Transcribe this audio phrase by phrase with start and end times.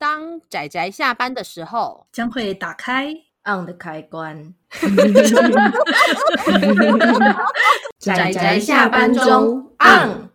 [0.00, 3.12] 当仔仔下班的时候，将会打开
[3.44, 4.54] on 的开关。
[7.98, 10.30] 仔仔下班中 on。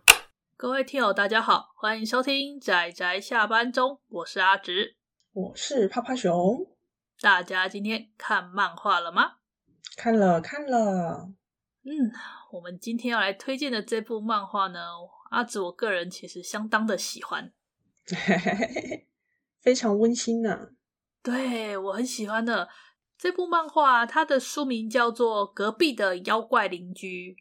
[0.56, 4.94] 各位听友，大家好，欢迎收听仔仔下班中，我是阿直，
[5.32, 6.68] 我是趴趴熊。
[7.20, 9.32] 大家今天看漫画了吗？
[9.96, 11.30] 看了看了。
[11.82, 12.12] 嗯，
[12.52, 14.78] 我们今天要来推荐的这部漫画呢，
[15.32, 17.50] 阿直我个人其实相当的喜欢。
[19.66, 20.60] 非常温馨呢、啊，
[21.24, 22.68] 对，我很喜欢的
[23.18, 27.32] 这部漫画，它的书名叫做《隔壁的妖怪邻居》。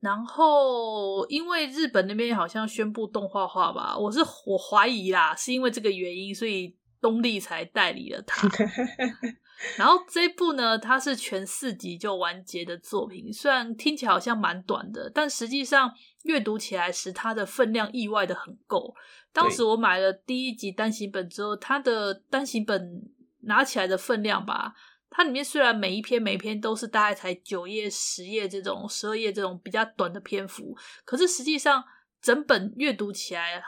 [0.00, 8.46] 然后，因为日本那边好像宣布动画化吧，我是我怀疑啦，是因为这个原因，所以东立才代理了它。
[9.76, 15.92] 然后这一部呢，它是全四集就完结的作品，虽然听起来好像蛮短的，但实际上
[16.24, 18.94] 阅读起来时，它的分量意外的很够。
[19.32, 23.02] 当时我买了第一集单行本之后，它的单行本
[23.42, 24.74] 拿起来的分量吧，
[25.08, 31.82] 它里面虽然每一篇每一篇都是大概才九页、十页这种、十二页这种比较短的篇幅，可是实际上
[32.20, 33.62] 整本阅读起来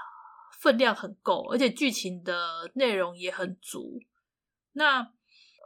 [0.60, 4.00] 分量很够，而且剧情的内容也很足。
[4.72, 5.08] 那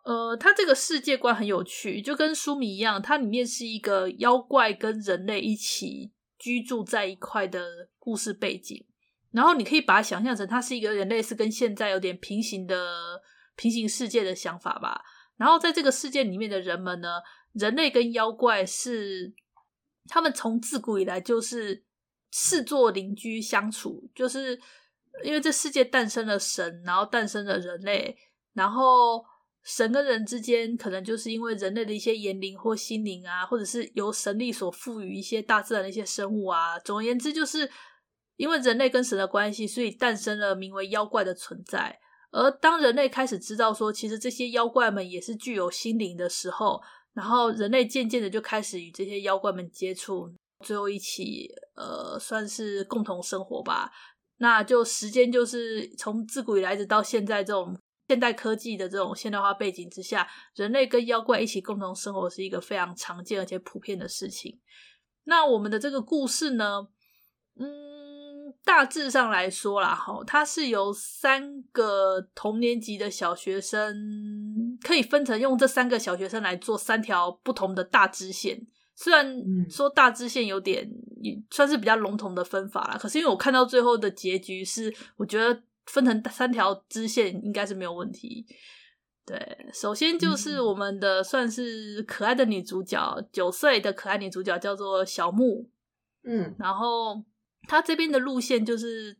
[0.08, 8.86] 呃，它这个世界观很有趣，就跟书迷一样，它里面是一个妖怪跟人类一起居住在一块的故事背景。
[9.32, 13.20] 然后你可以把它想象成，它是一个人类是跟现在有点平行的
[13.54, 15.02] 平行世界的想法吧。
[15.36, 17.20] 然后在这个世界里面的人们呢，
[17.52, 19.34] 人类跟妖怪是
[20.06, 21.84] 他们从自古以来就是
[22.30, 24.58] 视作邻居相处，就是
[25.22, 28.16] 因为这世界诞生了神，然后诞生了人类，
[28.54, 29.22] 然后
[29.68, 37.70] 神跟人之间可能就是因为人类的一些言灵或心灵啊，或者是由神力所赋予一些大自然的一些生物啊，总而言之就是。
[38.38, 41.98] 因为人类跟神的关系，所以诞生了名为妖怪的存在。
[42.30, 46.80] 而当人类开始知道说，其实这些妖怪们也是具有心灵的时候，
[47.14, 50.32] 然后人类渐渐的就开始与这些妖怪们接触，
[50.64, 53.90] 最后一起呃，算是共同生活吧。
[54.36, 57.76] 那就时间就是从自古以来直到现在这种
[58.08, 64.58] 现代科技的这种现代化背景之下，人类跟妖怪一起共同生活是一个非常常见而且普遍的事情。
[65.24, 66.88] 那我们的这个故事呢，
[67.60, 67.96] 嗯。
[68.64, 73.94] 大致上来说啦，哈，它是由三个同年级的小学生，
[74.82, 78.66] 可以分成用这三个小学生来做三条不同的大支线。
[78.94, 79.26] 虽然
[79.70, 80.90] 说大支线有点
[81.50, 88.46] 算是比较笼统的分法啦，可是因为我看到最后的结局是，我觉得分成三条支线应该是没有问题。
[89.26, 95.68] 对，首先就是我们的算是可爱的女主角，九岁的可爱女主角叫做小木，
[96.24, 97.24] 嗯，然后。
[97.66, 99.14] 她这边的路线就是，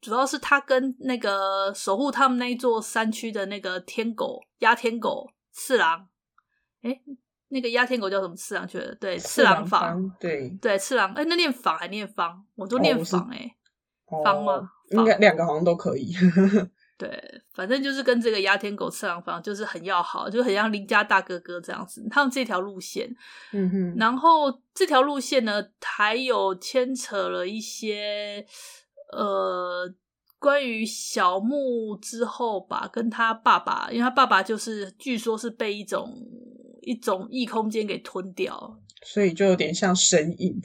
[0.00, 6.06] 主要是她跟那个守护他们那一座山区的那个天狗压天狗次郎，
[6.82, 7.00] 哎，
[7.48, 8.94] 那个压天狗叫什么次郎去了？
[8.96, 12.44] 对，次郎坊，对对，次郎，哎，那念坊还念方？
[12.54, 13.56] 我都念坊，哎，
[14.24, 14.70] 方吗？
[14.90, 16.14] 应该两个好像都可以。
[16.98, 17.08] 对，
[17.54, 22.04] 反正就是跟这个鸦天狗次郎方就是很要好，就很像邻家大哥哥这样子。
[22.10, 23.08] 他们这条路线，
[23.52, 28.44] 嗯哼，然后这条路线呢，还有牵扯了一些
[29.12, 29.88] 呃，
[30.40, 36.12] 关于小木之后吧，跟他爸爸，因为他爸爸就是据说是被一种
[36.82, 40.60] 一种异空间给吞掉，所以就有点像神隐。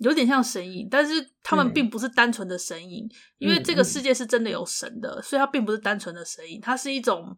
[0.00, 7.36] 有点像神隐，但是他们并不是单纯的神隐，嗯、因为这个世界是真的有神的，嗯、所以它并不是单纯的神隐，它是一种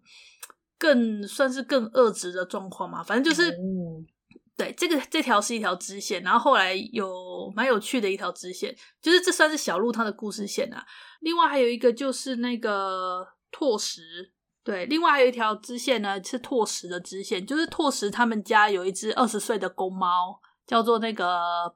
[0.78, 3.02] 更算是更恶质的状况嘛。
[3.02, 4.06] 反正就是，嗯、
[4.56, 10.86] 对，这个这条是一条支线，然后后来有蛮有趣的一条支线，就是这算是小鹿它的故事线啊。
[11.18, 14.30] 另外还有一个就是那个拓石，
[14.62, 21.74] 对，另外还有一条支线呢是拓石的支线，就是拓石他们家有一只二十岁的公猫，叫做那个。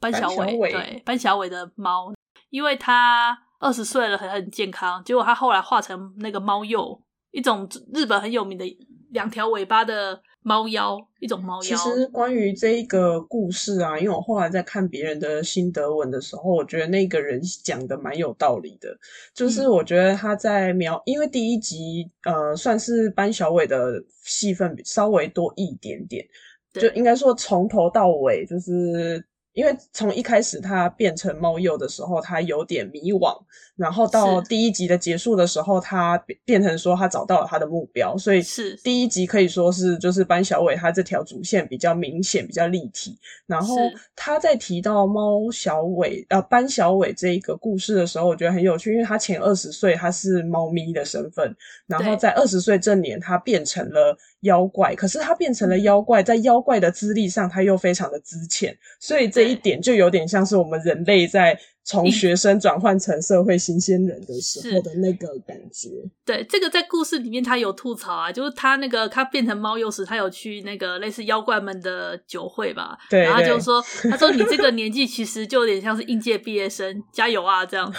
[0.00, 2.12] 班小伟，对，班小伟的猫，
[2.50, 7.00] 因为他二十岁了，很很健康，结果他后来化成那个猫鼬，
[7.32, 8.64] 一种日本很有名的
[9.10, 11.62] 两条尾巴的猫妖，一种猫妖。
[11.62, 18.96] 其实关于这一个故事啊，因为我后来在看别人的心得文的时候，我觉得那个人讲的蛮有道理的，
[19.34, 26.24] 就是我觉得他在描，嗯、因为第一集呃算是班小伟的戏份稍微多一点点，
[26.72, 29.26] 对就应该说从头到尾就是。
[29.58, 33.36] 因为从一开始他变成猫鼬的时候，他有点迷惘，
[33.78, 38.74] 然后到第一集的结束的时候，他变成说他找到了他的目标，所以是。
[38.82, 43.16] 第一集可以说是就是班小伟他这条主线比较明显，比较立体。
[43.46, 43.76] 然后
[44.16, 51.54] 他在提到猫小伟呃班小伟这一个故事的时候，我觉得很有趣，因为他前二十岁他是猫咪的身份，
[51.86, 54.18] 然后在二十岁这年他变成了。
[54.42, 61.58] 妖怪，可是他变成了妖怪，在妖怪的资历上，他又非常的资浅，所以这一点就有点像是我们人类在
[61.88, 65.88] 从学生转换成社会新鲜人的时候的那个感觉。
[66.22, 77.98] 对，这个在故事里面他有吐槽啊，就是他那个他变成猫鼬时，他有去那个类似妖怪们的酒会吧，对，然后他就说，他说你这个年纪其实就有点像是应届毕业生，加油啊，这样子，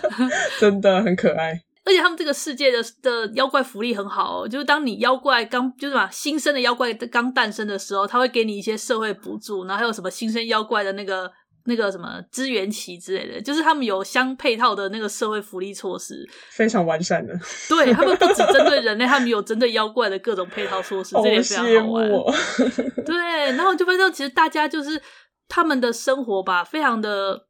[0.58, 1.60] 真的很可爱。
[1.82, 11.28] 而且他们这个世界的的妖怪福利很好哦，就是当你妖怪刚就是嘛新生的妖怪刚诞生的时候，他会给你一些社会补助，然后还有什么新生妖怪的那个
[11.70, 17.32] 那个什么支援期之类的，就是他们有相配套的那个社会福利措施，非常完善的。
[17.70, 22.10] 对，他们不只针对人类，他们有针对妖怪的各种配套措施， 这也非常好玩。
[23.06, 23.16] 对，
[23.56, 25.00] 然后就发现其实大家就是
[25.48, 27.46] 他们的生活吧，非常的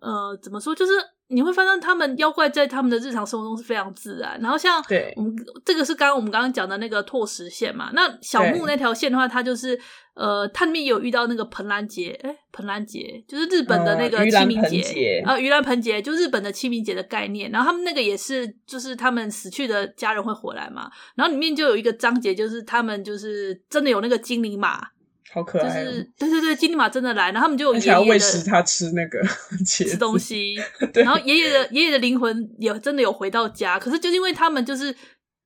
[0.00, 0.92] 呃，怎么说就是。
[1.28, 4.38] 你会发现，他们妖怪在他们的日常生活中是非常自然。
[4.40, 4.82] 然后像
[5.16, 5.34] 我们
[5.64, 9.78] 这个是刚刚我们刚刚讲的那个拓石线嘛，那小木那条线的话，它就是
[10.14, 17.50] 呃，它里面有遇到那个盆兰节，哎盆兰节就是日本的那个清明节啊，盂兰盆节就日本的清明节的概念。
[17.50, 20.90] 然后他们那个也是，就是他们死去的家人会回来嘛。
[21.16, 24.93] 然后里面就有一个章节，就是他们就是真的有那个精灵马。
[25.34, 29.20] 好可爱、喔，就是对对对，金尼马真的来，然后他们就有爷爷的喂食他吃那个
[29.66, 30.54] 吃东西，
[30.94, 34.94] 然后爷爷的爷爷的灵魂也真的有回到家，可是就是因为他们就是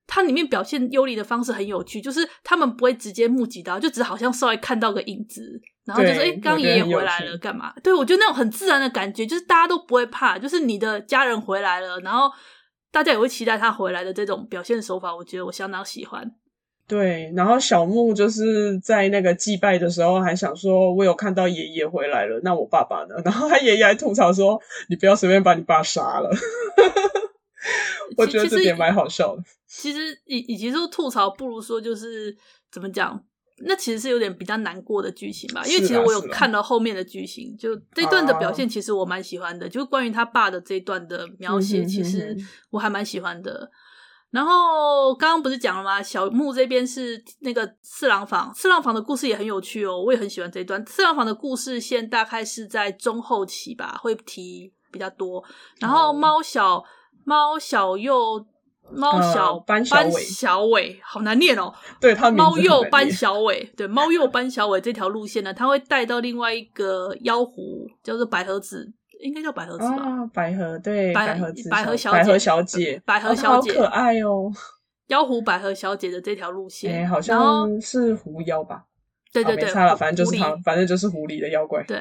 [0.06, 5.43] 它里面表现幽灵的方式很有趣，就是他们不会直接目击到，就只好像稍微看到个影子，
[5.87, 7.73] 然后就是哎，刚爷爷回来了，干嘛？
[7.82, 12.31] 对，我觉得那种很自然的感觉，就是大家都不会怕，就是你的家人回来了，然后
[12.91, 16.31] 大家也会期待他回来的这种表现手法，我觉得我相当喜欢。
[16.88, 24.58] 对，然后小木就是在那个祭拜的时候，还想说：“我有看到爷爷回来了，那我爸爸呢？” 然后他爷爷还吐槽说
[24.88, 26.31] ：“你不要随便把你爸杀了。
[28.17, 29.43] ”我觉得这点蛮好笑的。
[29.67, 32.35] 其实，以以及说吐槽，不如说就是
[32.73, 33.23] 怎么讲？
[33.67, 35.62] 那其实是有点比较难过的剧情吧。
[35.67, 39.67] 因为其实我有看到后面的剧情，就这段的表现，其实我蛮喜欢的。
[39.67, 42.34] 啊、就是关于他爸的这一段的描写，其实
[42.70, 43.69] 我还蛮喜欢的。
[44.31, 46.03] 然后刚刚不是讲了吗？
[46.03, 50.85] 小木这边是那个次郎房，次郎房的故事也很有趣哦，我也很喜欢这一段。
[50.85, 55.43] 次郎房的故事线大概是在中后期吧，会提比较多。
[55.81, 56.85] 然后猫小
[57.25, 58.47] 猫小幼
[58.93, 61.73] 猫小、呃、班小伟，班小伟好难念哦。
[61.99, 68.93] 对，他猫幼班小伟，对，猫幼班小伟这条路线呢，他会带到另外一个妖狐，叫做百合子。
[69.20, 69.97] 应该叫百合子吧？
[69.97, 74.50] 哦、百合对，百合子百合小百合小姐，百合小姐，可爱哦！
[75.09, 78.85] 妖狐百合小姐的这条路线，欸、好像是狐妖吧？
[79.32, 81.82] 对对对，没差了，反正就是他，反正就是狐狸的妖怪。
[81.85, 81.99] 对，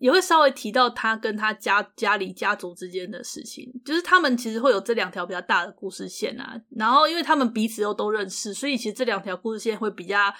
[0.00, 6.58] 也会稍微提到他跟他家家里家族之间的事情，就是他们其实会有这两条比较大的故事线啊。
[6.70, 10.32] 然后，因为他们彼此又都认识，所以其实这两条故事线会比较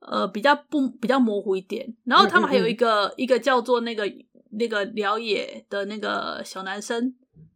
[0.00, 1.94] 呃比较不比较模糊一点。
[2.04, 4.10] 然后他们还有一个嗯嗯嗯一个叫做那个。
[4.50, 7.14] 那个辽野的那个小男生，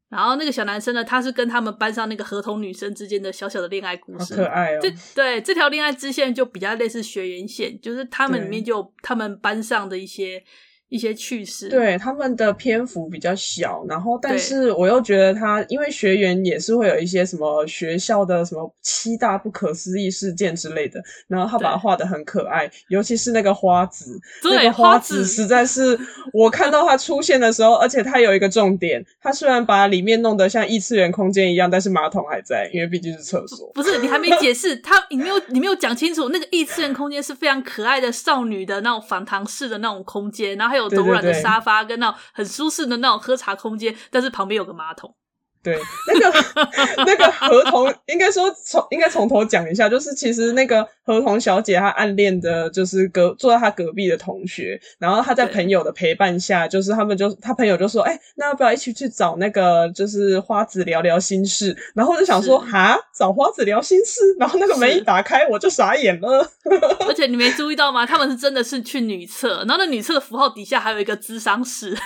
[0.09, 4.79] 然后那个小男生呢，他是跟他们班上那个河童女生之间的小小的恋爱故事，好可爱哦。
[4.81, 10.43] 这对这条恋爱支线就比较类似学员线，就是他们里面就他们班上的一些。
[10.89, 25.25] 一些趣事，对，他们的篇幅比较小，然后但是我又觉得他，因为学员也是会有一些什么学校的什么七大不可思议事件之类的，然后他把它画的很可爱，尤其是那个花子，那个花子。
[25.25, 25.99] 实在是
[26.33, 33.69] 我看到他出现的时候，而且他有一个重点，他虽然把里面弄得像异次元空间一样，但是马桶还在，因为毕竟是厕所。
[33.75, 40.89] 不是，你还没解释，他你没有你没有讲清楚，那个异次元空间是非常可爱的少女的那种访谈式的那种空间，然后还有。
[40.95, 45.17] 柔软的沙发跟那种很舒适的那种喝茶空间，但是旁边有个马桶。
[45.65, 61.75] 对，那个那个合同，应该说从应该从头讲一下，就是其实那个合同小姐她暗恋的就是隔坐在她隔壁的同学，然后她在朋友的陪伴下，就是他们就她朋友就说，哎、欸，那要不要一起去找那个就是花子聊聊心事？
[61.95, 64.21] 然后我就想说，哈，找花子聊心事？
[64.39, 66.47] 然后那个门一打开，我就傻眼了。
[67.09, 68.05] 而且你没注意到吗？
[68.05, 71.97] 他们是真的是去女厕，然后那女厕的符号底下还有一个咨商室，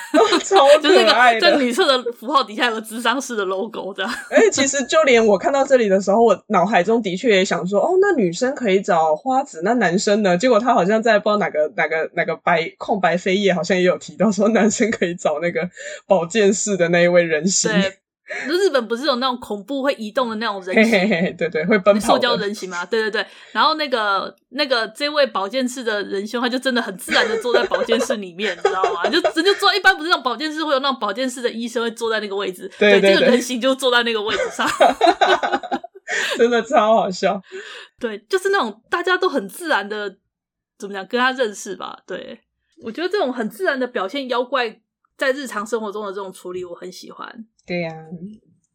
[0.45, 0.83] 超可爱的。
[0.83, 3.48] 就是那个在女厕的符号底下有个咨商室的。
[3.49, 4.13] Logo 这样。
[4.31, 10.37] 哎，其实就连我看到这里的时候，我脑海中的确也想说，哦，那女生可以找花子，那男生呢？
[10.39, 15.69] 结果他好像在不知道哪个哪个哪个白空白扉页，好像也有提到说，男生可以找那个
[16.07, 17.71] 保健室的那一位人形。
[18.47, 22.85] 日本不是有那种恐怖会移动的那种人形，嘿嘿嘿对对，会奔跑塑胶人形嘛？
[22.87, 23.27] 对对对。
[23.53, 29.09] 然后那个那个这位保健室的仁兄，他就真的很自然的坐在保健室里面，你知道吗？
[29.11, 29.75] 就直接坐。
[29.75, 34.69] 一般不是那种保健室会有那种保健室的医生会坐在那个位置， 对，对，对，对这个人形就坐在那个位置上，
[36.37, 37.41] 真的超好笑。
[37.99, 40.17] 对，就是那种大家都很自然的
[40.79, 41.99] 怎么讲跟他认识吧。
[42.07, 42.41] 对，
[42.83, 44.81] 我觉得这种很自然的表现妖怪
[45.17, 47.47] 在日常生活中的这种处理，我很喜欢。
[47.69, 48.01] 对呀、啊，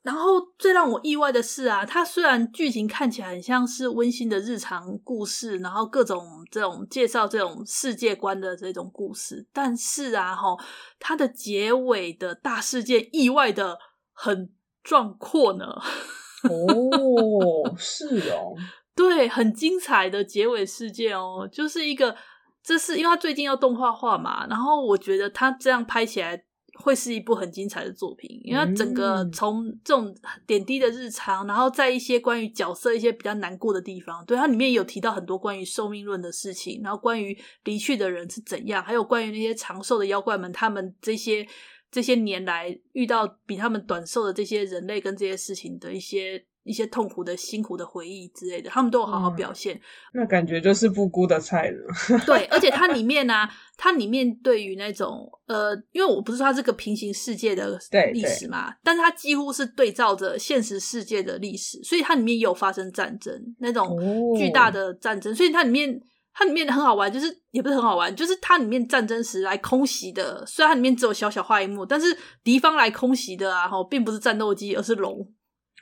[0.03, 10.55] 然后最让我意外的是啊，它虽然剧情看起来很像是温馨的日常故事，然后各种这种介绍这种世界观的这种故事，但是啊，哈，
[10.99, 13.79] 它的结尾的大事件意外的
[14.11, 15.65] 很壮阔呢。
[16.47, 18.53] 哦，是哦，
[18.95, 22.15] 对，很精彩的结尾事件哦，就是一个，
[22.61, 26.43] 这是因为它最近要动画化嘛，然后我觉得它这样拍起来。
[26.79, 30.15] 会是一部很精彩的作品，因为它整个从这种
[30.47, 41.47] 点滴的日常，然后在一些关于角色一些比较难过的地方，对，它里面有提到很多关于寿命论的事情，然后关于离去的人是怎样，还有关于那些长寿的妖怪们，他们这些
[41.91, 46.45] 这些年来遇到比他们短寿的这些人类跟这些事情的一些。
[46.63, 49.75] 一些痛苦的、辛苦的回忆之类的，他们都有好好表现。
[49.75, 49.81] 嗯、
[50.13, 51.77] 那感觉就是不孤的菜了。
[52.25, 57.77] 对，而且它里面呢、啊，它里面对于那种呃，因为我不是说它是个平行世界的
[58.13, 63.97] 历史嘛，但是它几乎是对照着现实世界的历史，所以它里面也有发生战争，那种
[64.37, 65.33] 巨大的战争。
[65.33, 65.99] 哦、所以它里面，
[66.33, 75.27] 它里面很好玩，就是也不是很好玩，就是它里面战争时来空袭的，虽然它里面只有小小画一幕，但是敌方来空袭的啊，吼，并不是战斗机，而是龙。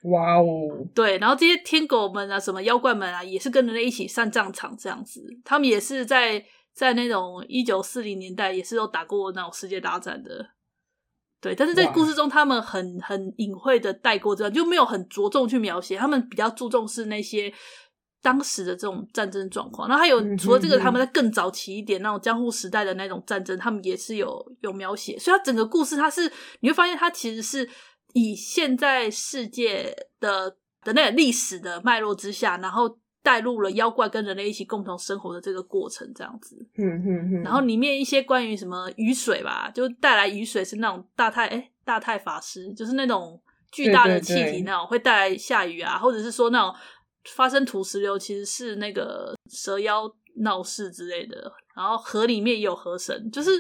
[0.04, 0.44] 哇哦！
[0.96, 5.24] 对，然后这些天狗们啊，什么妖怪们啊，也是跟人类一起上战场这样子。
[5.46, 6.44] 他们也是在
[6.74, 10.44] 在那种一九四零年代，也是有打过那种世界大战的。
[11.40, 15.96] 对，但是在故事中，他们很很隐晦的带过这样，就没有很着重去描写。
[15.98, 17.54] 他们比较注重是那些
[18.24, 19.88] 当时的这种战争状况。
[19.88, 25.20] 然后还有除了这个，他们在更早期一点那种江户时代的那种战争，他们也是有有描写。
[25.20, 26.22] 所以，他整个故事，它是
[26.62, 27.70] 你会发现，它其实是。
[28.14, 30.50] 以现在世界的
[30.84, 36.58] 的那个历史的脉络之下，然后带入了妖怪跟人类一起共同生活的这个过程，这样子。
[36.76, 37.44] 嗯嗯嗯。
[37.44, 43.42] 然后里面一些关于什么雨水吧，就带来雨水是那种大太哎大太法师，就是那种
[43.72, 46.74] 巨大的气体那种会带来下雨啊，或者是说那种
[47.36, 51.52] 发生土石流其实是那个蛇妖闹事之类的。
[51.76, 53.52] 然后河里面也有河神，就是。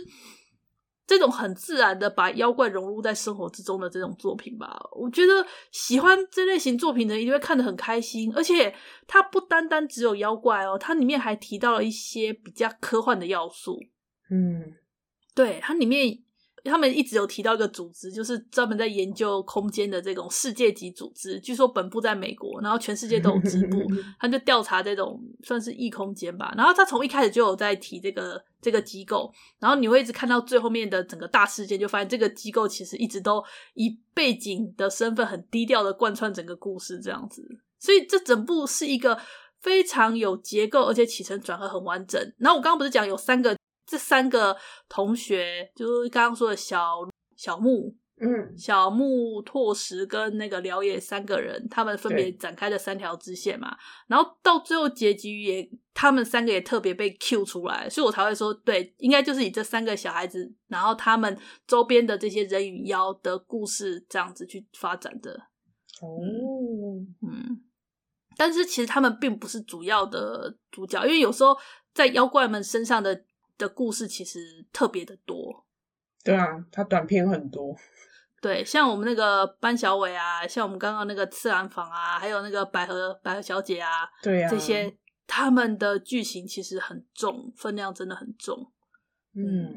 [1.11, 8.31] 这种很自然的把妖怪融入在生活之中的这种作品吧，我觉得喜欢这类型作品的人一定会看得很开心。
[8.33, 8.73] 而且
[9.07, 13.77] 它不单单只有妖怪哦，它里面还提到了一些比较科幻的要素。
[14.29, 14.73] 嗯，
[15.35, 16.23] 对，它里面。
[16.63, 21.39] 他们一直有提到一个组织，就是专门在研究空间的这种世界级组织。
[21.39, 23.79] 据说本部在美国，然后全世界都有支部。
[24.19, 26.53] 他就调查这种算是异空间吧。
[26.55, 29.31] 然后他从一开始就有在提这个这个机构。
[29.59, 37.43] 然后你会一直看到最后面的整个大事件，就发现这个机构其实一直都以背景的身份很低调的贯穿整个故事这样子。
[37.79, 39.17] 所以这整部是一个
[39.59, 42.21] 非常有结构，而且起承转合很完整。
[42.37, 43.55] 然后我刚刚不是讲有三个。
[43.85, 44.55] 这三个
[44.87, 46.99] 同学就是刚刚说的小
[47.35, 53.75] 小木，嗯，小木拓实跟那个辽野三个人，他们分别展开的三条支线嘛。
[54.07, 65.31] 然后到最后结局也，他们三个也特别被 Q 出来，所以我才会说，对，应该就是以这三个小孩子，然后他们周边的这些人与妖的故事这样子去发展的。
[66.01, 66.07] 哦，
[67.27, 67.61] 嗯，
[68.37, 71.57] 但是其实他们并不是主要的主角，因为有时候
[71.93, 73.25] 在妖怪们身上的。
[73.61, 74.39] 的故事其实
[74.73, 75.65] 特别的多，
[76.23, 77.75] 对啊，它短片很多。
[78.41, 83.89] 对，像我们那个班小伟啊，像我们刚刚那个次郎坊啊，还有那个百合百合小姐啊，
[84.23, 84.91] 对啊，这些
[85.27, 88.71] 他们的剧情其实很重，分量真的很重。
[89.35, 89.75] 嗯，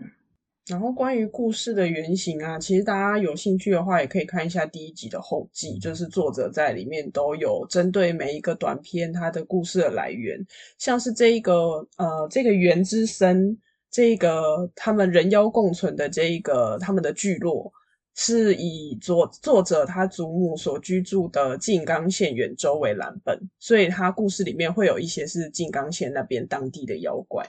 [0.67, 10.38] 然后关于故事的原型啊，其实大家有兴趣的话，也可以看一下第一集的后记，就是作者在里面都有针对每一个短片它的故事的来源，
[10.79, 13.61] 像是这一个呃，这个原之森。
[13.94, 17.72] 这个他们人妖共存的这一个他们的聚落，
[18.16, 27.48] 是以作作者他祖母所居住的静冈县远州为蓝本，所以他故事里面会有一些是静冈县那边当地的妖怪。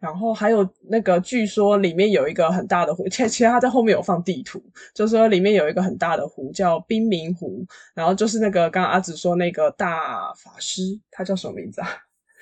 [0.00, 4.60] 然后还有那个，据说里面有一个很大的湖，其其实他在后面有放地图，
[4.92, 11.88] 就是说里面有一个很大的湖叫冰明湖，然后就是那个刚刚阿紫说那个大法师，他叫什么名字啊？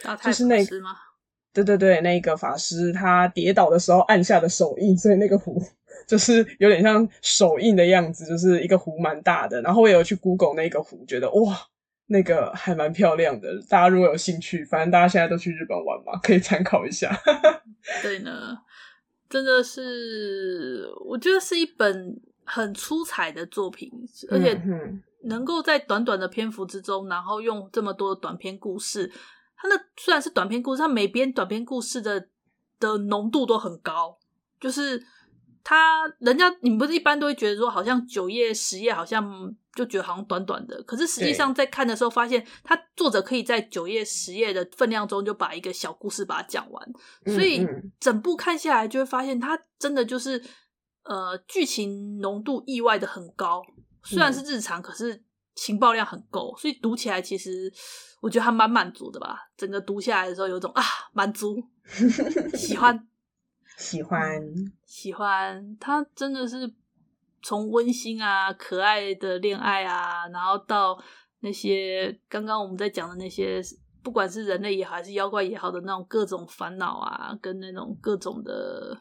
[0.02, 0.32] 大 太法师吗？
[0.32, 0.80] 就是那个，
[1.64, 5.60] 对对对，那个法师他跌倒的时候按下的手印，所以那个湖
[6.06, 9.60] 就是有点像手印的样子，就是一个湖蛮大的。
[9.62, 11.56] 然后我也有去 Google 那个湖，觉得哇。
[12.08, 17.10] 那个还蛮漂亮的，大家如果有兴趣，反正大家现在都去日本玩嘛，可以参考一下。
[18.00, 18.56] 对呢，
[19.28, 23.90] 真的是，我觉得是一本很出彩的作品，
[24.30, 24.56] 而且
[25.24, 29.10] 能够在短短的篇幅之中，然后用这么多短篇故事，
[29.56, 32.28] 它那虽然是短篇故事，它每篇短篇故事的
[32.78, 34.18] 的浓度都很高，
[34.60, 35.02] 就是。
[35.68, 40.80] 他人家你们不是一般都会觉得说，好像九页十页，好像就觉得好像短短的。
[40.84, 46.88] 可是实际上在看的时候，发现他作者可以在九页十页的分量中就把一个小故事把它讲完。
[47.34, 47.66] 所以
[47.98, 50.40] 整部看下来，就会发现他真的就是
[51.02, 53.60] 呃剧情浓度意外的很高。
[54.04, 55.20] 虽然是日常，可是
[55.56, 57.72] 情报量很够，所以读起来其实
[58.20, 59.50] 我觉得还蛮满足的吧。
[59.56, 60.82] 整个读下来的时候，有种啊
[61.12, 61.60] 满足，
[62.54, 62.96] 喜欢。
[63.76, 64.42] 喜欢
[64.86, 66.72] 喜欢，他真的是
[67.42, 70.98] 从温馨啊、可爱的恋爱啊，然后到
[71.40, 73.60] 那些刚刚我们在讲的那些，
[74.02, 78.98] 不管是人类也好，还是妖怪也好的那种各种烦恼啊，跟那种各种的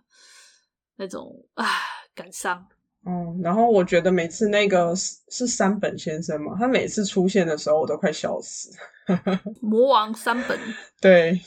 [0.98, 1.66] 那种啊
[2.14, 2.68] 感伤。
[3.08, 8.72] 嗯，然后我觉得每次那个是山本先生嘛，他每次出现的时候，我都快笑死。
[9.62, 10.60] 魔王山本，
[11.00, 11.40] 对，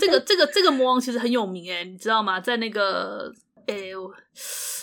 [0.00, 2.40] 这个这个这个魔王其实很有名哎，你知道吗？
[2.40, 3.30] 在那个
[3.66, 3.92] 诶，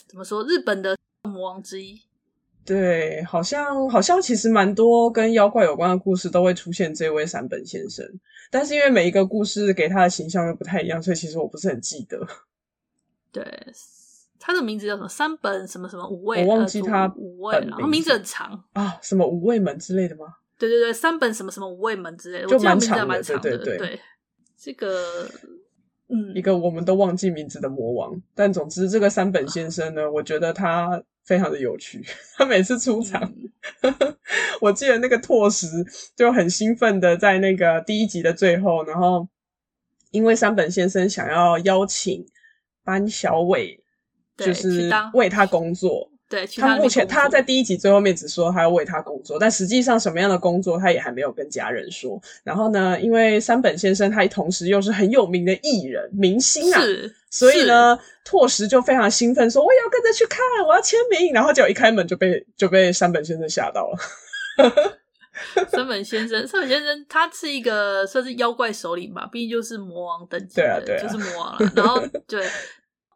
[0.07, 1.99] 怎么说，日本的魔王之一。
[2.63, 8.03] 对，好像好像其实蛮多跟妖怪有关的故事都会出现这位山本先生，
[8.51, 12.27] 但是因为每一个故事给他的形象又不太一样，所以其实我不是很记得。
[13.31, 13.43] 对，
[14.39, 15.07] 他的名字叫什么？
[15.07, 16.45] 三本什么什么五味？
[16.45, 20.25] 我忘记他五味，然后名字很长啊，什么五味门之类的吗？
[20.57, 23.41] 对对对，三本什么什么五味门之类的，就蛮长的，蛮长的。
[23.41, 23.99] 对对对，对，
[24.57, 25.29] 这个
[26.07, 28.21] 嗯，一个我们都忘记名字的魔王。
[28.33, 32.05] 但总之，这个三本先生呢，我觉得他非常的有趣。
[32.37, 33.21] 他每次出场，
[33.81, 33.93] 嗯、
[34.61, 35.67] 我记得那个拓实
[36.15, 39.27] 就很兴奋的在那个第一集的最后，然后
[40.11, 42.25] 因为三本先生想要邀请
[42.83, 43.83] 班小伟，
[44.37, 46.09] 就是为他工作。
[46.27, 52.19] 对，他目前他在第一集最后面只说他要为他工作，但实际上什么样的工作他也还没有跟家人说。
[52.43, 56.81] 然后呢，因为山本先生他同时又是很有名的艺人明星啊，
[57.29, 61.31] 所以呢，拓实就非常兴奋说我也要跟着去看，我要签名。
[61.31, 63.97] 然后结果一开门就被就被山本先生吓到了。
[65.71, 71.71] 山本先生，山本先生他是一个算是妖怪首领吧，毕竟就是魔王等级的，对啊对啊，就是魔王了。
[71.75, 72.43] 然后对。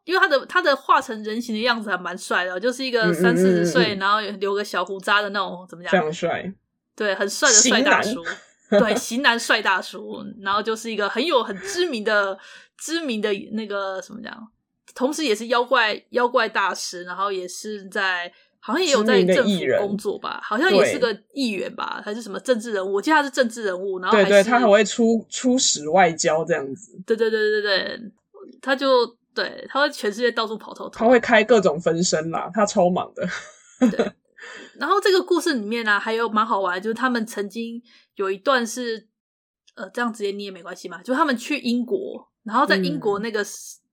[0.10, 5.91] 因为他的他的化成人形的样子还蛮帅的，就是一个三四十岁，然后留个小胡渣的那种，怎么讲？
[5.91, 6.52] 非常帅，
[6.95, 8.24] 对，很帅的帅大叔，
[8.80, 12.36] 对，型男帅大叔，然后就是一个很有很知名的
[12.76, 14.36] 知名的那个什么讲，
[14.95, 22.93] 同时也是妖怪妖怪大师，然后也是在好像也有在政府工作吧，好像也是个议员吧，还是什么政治人物？
[22.93, 28.00] 我记得他是政治人物，然后对对，他还会出出使外交这样子，对对对对对，
[28.60, 29.18] 他就。
[29.41, 33.25] 对，他会全世界到处跑透透，他会开各种分身啦，他超忙的。
[33.89, 34.12] 对，
[34.78, 37.82] 然后这个故事里面呢、啊，还有蛮好玩，就是他们曾经
[38.15, 39.08] 有一段是，
[39.75, 43.47] 呃，这样直接捏也没关系嘛，就他们去英国，然后在英国那个、嗯、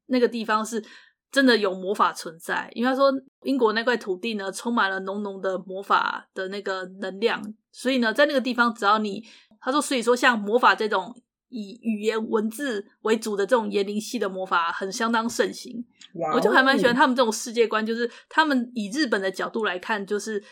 [0.06, 0.82] 那个地方是
[1.30, 3.12] 真的有魔法存在，因为他说
[3.44, 9.24] 英国那块土地呢，充满了浓浓的魔法的那个能量，所以呢，在那个地方，只要你，
[9.60, 11.14] 他说，所以说像魔法这种。
[11.48, 16.34] 以语言文字为主的这种言灵系的魔法很相当盛行，wow.
[16.34, 20.42] 我就还蛮喜欢他们这种世界观，就是他们以日本的角度来看，就是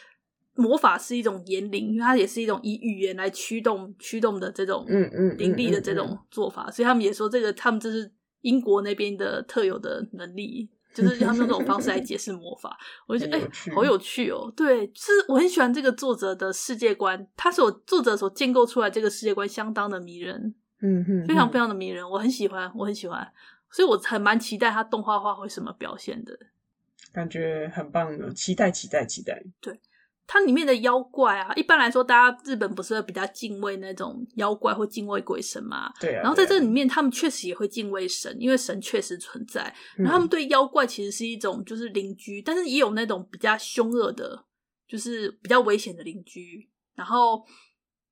[0.55, 12.79] 魔法是一种言灵，因为它也是一种以语言来驱动驱动的这种嗯嗯灵力的这种做法，所以他们也说这个他们这是英国那边的特有的能力，就是他们用这种方式来解释魔法，
[13.09, 20.55] 我就觉得哎、欸，好有趣哦，对，就是我很喜欢这个作者的世界观，他所作者所建构出来这个世界观相当的迷人。
[20.87, 23.27] 嗯哼，非常非常的迷人，我很喜欢，我很喜欢，
[23.71, 26.39] 所以我还蛮期待他动画化会什么表现的，
[27.11, 29.43] 感觉很棒的，期待期待期待。
[29.63, 29.81] 对，
[30.27, 35.91] 它里面的妖怪啊，一般来说，大家日本不是会比较敬畏那种妖怪或敬畏鬼神嘛？
[35.99, 36.21] 对啊。
[36.21, 39.63] 然后在这里面，他们确实也会敬畏神，因为神确实存在。
[39.97, 44.45] 然后他们对妖怪其实是一种就是邻居，但是也有那种比较凶恶的，
[44.87, 46.69] 就是比较危险的邻居。
[46.95, 47.43] 然后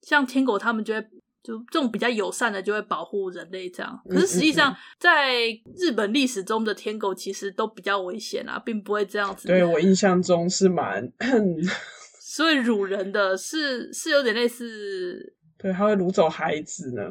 [0.00, 1.06] 像天狗他们就会。
[1.42, 4.00] 就这种比较友善的就会保护人类这样。
[4.08, 9.48] 可是实际上，在日本历史中的天狗其实都比较危险啊，并不会这样子。
[9.48, 11.12] 对，我印象中是蛮，
[12.20, 17.02] 所以辱人的是是有点类似，对，他会掳走孩子呢。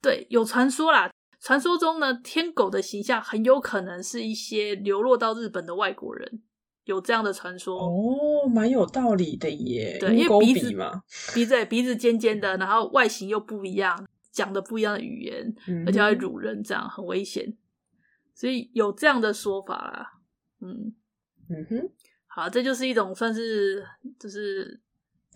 [0.00, 6.40] 对，有传说啦，传说中呢，天狗的形象很有可能是一些流落到日本的外国人。
[6.88, 9.98] 有这样的传说哦，蛮有道理的耶。
[10.00, 11.02] 对，因为鼻子嘛，
[11.34, 17.54] 鼻子鼻子尖尖的，然后外形又不一样，讲的不一样的语言，嗯、而且会辱人，这样很危险。
[18.34, 20.12] 所以有这样的说法啦。
[20.62, 20.94] 嗯
[21.50, 21.90] 嗯哼，
[22.26, 23.84] 好，这就是一种算是
[24.18, 24.80] 就是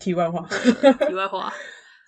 [0.01, 0.49] 题外话，
[1.07, 1.53] 题外话，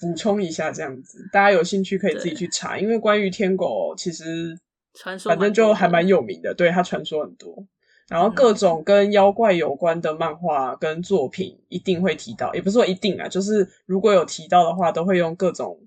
[0.00, 4.58] 补充一下这样子，大家有兴趣可以自己去查，因为关于天狗其实
[4.94, 7.66] 传说反正就还蛮有名的，对，它传说很多。
[8.08, 15.80] 然后各种跟妖怪有关的漫画跟作品一定会提到，也不是说一定啊，就是如果有提到的话，都会用各种。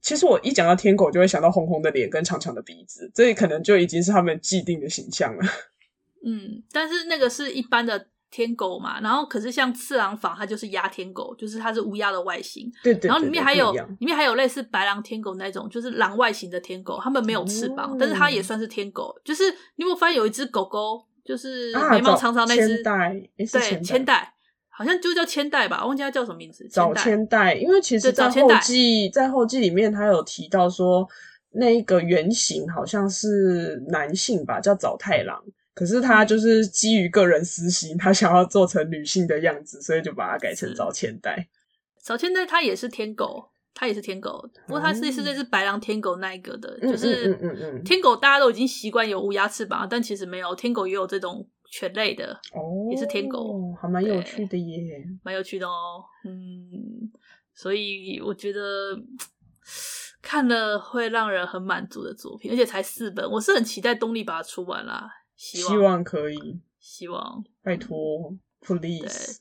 [0.00, 5.42] 其实我一讲到天狗，就会想到红红的脸跟长长的鼻子，这可能就已经是他们既定的形象了。
[6.24, 12.70] 嗯，但是那个是一般的天狗嘛，然后可是像次郎坊，它就是鸦天狗，就是它是乌鸦的外形。
[12.82, 13.08] 对对，对。
[13.08, 19.14] 然后里面还有里面还有类似白狼天狗那种，就是狼外形的天狗，它们没有翅膀，哦、但是它也算是天狗。
[19.24, 21.04] 就是你有没有发现有一只狗狗？
[21.22, 24.34] 就是眉毛长长那只，啊、对，千代，
[24.68, 26.66] 好像就叫千代吧，我忘记它叫什么名字。
[26.68, 31.06] 早千代，因为其实在后记，在后记里面，他有提到说，
[31.52, 35.40] 那个原型好像是男性吧，叫早太郎。
[35.80, 41.48] 可是他就是基于个人私心，他想要做成女性的样子，所以就把它改成早千代。
[41.96, 43.48] 早千代他也是天狗。
[43.72, 47.32] 它也是天狗，不过它是是这只白狼天狗那一个的，嗯、就是
[47.84, 57.10] 天狗大家都已经习惯有乌鸦翅膀，但其实没有，天狗也有这种犬类的，哦，也是天狗，还蛮有趣的耶，蛮有趣的哦，嗯，
[57.54, 58.60] 所以我觉得
[60.20, 65.08] 看了会让人很满足的作品，而且才四本，我是很期待东立把它出完啦，
[65.40, 69.38] 希望，希望可以，希望，拜托，please，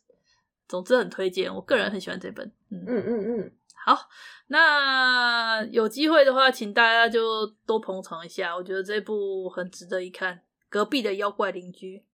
[0.66, 3.52] 总之很推荐，我个人很喜欢这本，嗯嗯嗯嗯。
[3.86, 4.08] 好，
[4.48, 8.56] 那有机会的话，请大家就多捧场一下。
[8.56, 10.42] 我觉得这部很值得一看。
[10.70, 12.06] 隔壁的妖怪邻居。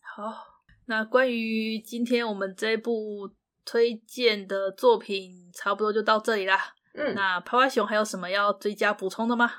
[0.00, 3.28] 好，那关于今天我们这部
[3.64, 6.76] 推荐的作品，差不多就到这里啦。
[6.94, 9.50] 嗯，那拍拍熊还有什么要追加补充的吗？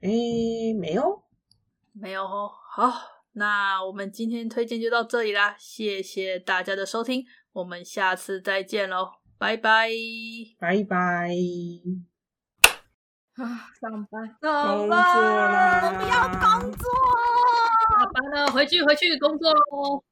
[0.00, 1.23] 诶、欸，没有，
[1.94, 2.50] 没有哦。
[2.76, 2.92] 好，
[3.32, 5.56] 那我们今天推荐就到这里啦。
[5.58, 9.12] 谢谢大家的收听，我们下次再见喽。
[9.38, 9.88] 拜拜，
[10.58, 11.30] 拜拜。
[13.36, 16.88] 啊，上班，上班，我不要工作。
[17.90, 20.04] 下班了，回去，回去工作喽。